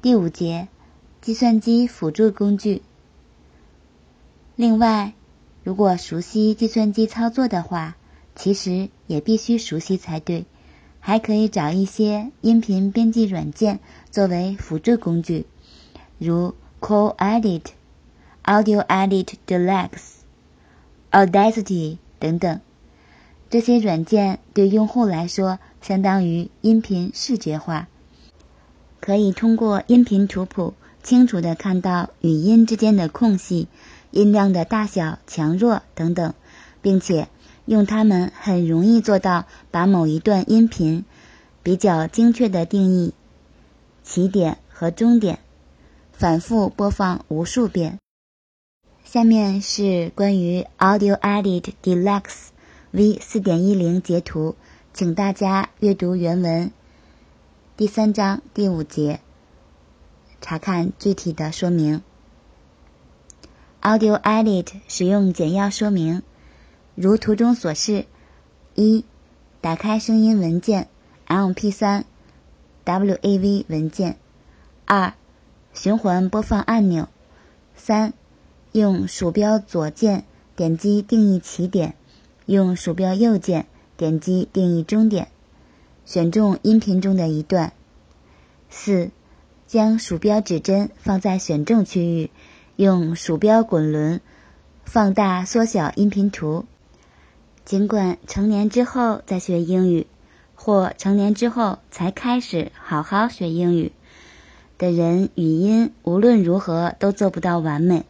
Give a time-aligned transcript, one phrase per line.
[0.00, 0.68] 第五节，
[1.20, 2.82] 计算机辅助工具。
[4.54, 5.12] 另外，
[5.64, 7.96] 如果熟悉计算机操作的话，
[8.36, 10.46] 其实也必须熟悉才对。
[11.00, 13.80] 还可以找一些音频编辑软件
[14.12, 15.46] 作为辅助工具，
[16.18, 17.62] 如 Call Edit、
[18.44, 20.18] Audio Edit Deluxe、
[21.10, 22.60] Audacity 等等。
[23.50, 27.88] 这些软件对用户来说，相当于音频视觉化。
[29.00, 33.68] 可以通过音频图谱清楚的看到语音之间的空隙、
[34.10, 36.34] 音量的大小、强弱等等，
[36.82, 37.28] 并且
[37.64, 41.04] 用它们很容易做到把某一段音频
[41.62, 43.14] 比较精确的定义
[44.02, 45.38] 起点和终点，
[46.12, 47.98] 反复播放无数遍。
[49.04, 52.48] 下面是关于 Audio Edit Deluxe
[52.90, 54.54] V 四点一零截图，
[54.92, 56.72] 请大家阅读原文。
[57.78, 59.20] 第三章第五节，
[60.40, 62.02] 查看具体的说明。
[63.80, 66.22] Audio Edit 使用简要说明，
[66.96, 68.06] 如图中所示：
[68.74, 69.04] 一、
[69.60, 70.88] 打开声音文件
[71.28, 72.02] （MP3、
[72.84, 74.14] WAV 文件）；
[74.84, 75.14] 二、
[75.72, 77.04] 循环播放按钮；
[77.76, 78.12] 三、
[78.72, 80.24] 用鼠标左键
[80.56, 81.94] 点击定义起点，
[82.44, 85.28] 用鼠标右键点击定义终点。
[86.08, 87.74] 选中音频中的一段。
[88.70, 89.10] 四，
[89.66, 92.30] 将鼠标指针放在选中区域，
[92.76, 94.22] 用鼠标滚轮
[94.86, 96.64] 放大、缩小音频图。
[97.66, 100.06] 尽管成年之后再学英语，
[100.54, 103.92] 或成年之后才开始好好学英语
[104.78, 108.06] 的人，语音无论如何都做不到完美。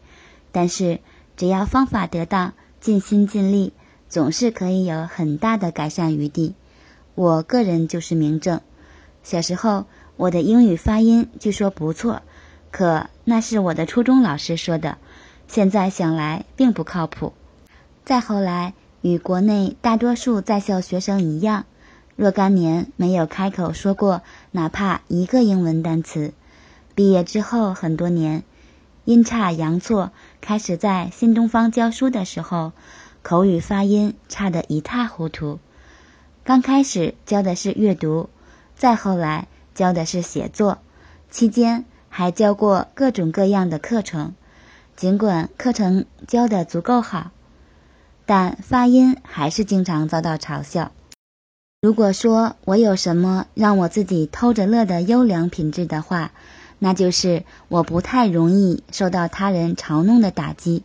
[0.52, 1.00] 但是，
[1.36, 3.72] 只要方法得当，尽心尽力，
[4.08, 6.54] 总是可以有很大的改善余地。
[7.18, 8.60] 我个人就是明证。
[9.24, 9.86] 小时候，
[10.16, 12.22] 我的英语发音据说不错，
[12.70, 14.98] 可那是我的初中老师说的，
[15.48, 17.32] 现在想来并不靠谱。
[18.04, 21.64] 再后来，与国内大多数在校学生一样，
[22.14, 26.32] 若干年没有开口说过哪怕一个英文单词。
[26.94, 28.44] 毕业之后很多年，
[29.04, 32.70] 阴差阳错，开始在新东方教书的时候，
[33.22, 35.58] 口语发音差得一塌糊涂。
[36.48, 38.30] 刚开始教的是阅读，
[38.74, 40.78] 再后来教的是写作，
[41.30, 44.32] 期间还教过各种各样的课程。
[44.96, 47.32] 尽管课程教的足够好，
[48.24, 50.90] 但发音还是经常遭到嘲笑。
[51.82, 56.32] 如果说我有什么让我自己偷着乐的优良品质的话，
[56.78, 60.82] 那就是我不太容易受到他人嘲弄的打击。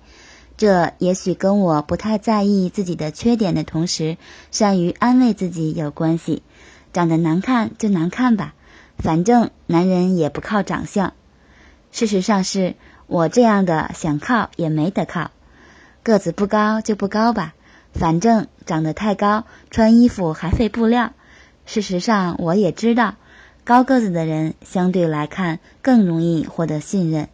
[0.56, 4.18] 这也许跟我不太在意自己的缺点的同时，
[4.52, 6.44] 善于安慰自己有关系。
[6.94, 8.54] 长得难看就难看吧，
[8.98, 11.14] 反正男人也不靠长相。
[11.92, 12.76] 事实上是
[13.08, 15.32] 我这样的想靠也没得靠。
[16.04, 17.56] 个子不高就不高吧，
[17.94, 21.14] 反正长得太高，穿衣服还费布料。
[21.66, 23.16] 事实上我也知道，
[23.64, 27.30] 高个子的人相对来看更容易获得信任。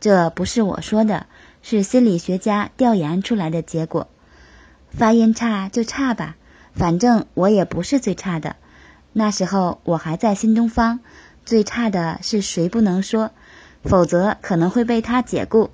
[0.00, 1.26] 这不是我说的。
[1.62, 4.08] 是心理学家调研出来的结果。
[4.90, 6.36] 发音差就差吧，
[6.74, 8.56] 反正我也不是最差的。
[9.14, 11.00] 那时候我还在新东方，
[11.46, 13.30] 最差的是谁不能说，
[13.82, 15.70] 否则可能会被他解雇。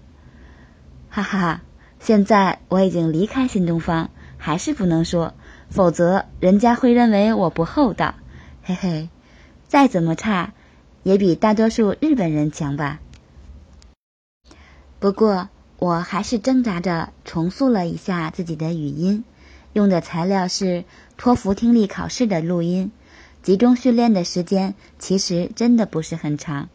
[1.09, 1.63] 哈哈哈！
[1.99, 5.35] 现在我已经离开新东方，还是不能说，
[5.69, 8.15] 否则人家会认为我不厚道。
[8.63, 9.09] 嘿嘿，
[9.67, 10.53] 再怎么差，
[11.03, 13.01] 也比大多数日本人强吧。
[15.01, 15.49] 不过。
[15.79, 19.23] 我还是挣扎着重塑了一下自己的语音，
[19.73, 20.85] 用的材料是
[21.17, 22.91] 托福听力考试的录音。
[23.45, 26.69] 集中训练的时间其实真的不是很长，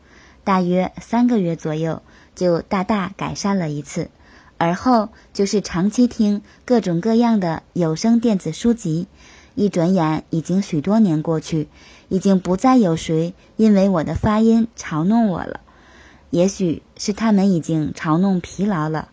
[0.46, 2.02] 大约三个月左右
[2.34, 4.10] 就大大改善了一次。
[4.58, 9.08] 而后就是长期听各种各样的有声电子书籍。
[9.56, 11.68] 一转眼已经许多年过去，
[12.08, 15.60] 已经不再有谁因为我的发音嘲弄我了。
[16.34, 19.10] 也许是他们已经嘲弄疲劳了，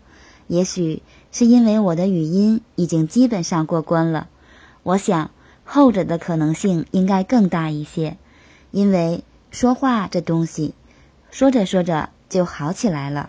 [0.46, 4.28] 也许是因为我的语音已经基本上过关了。
[4.82, 5.30] 我想
[5.62, 8.16] 后者的可能性应该更大一些，
[8.70, 10.72] 因为说话这东西，
[11.30, 13.28] 说着说着就好起来了。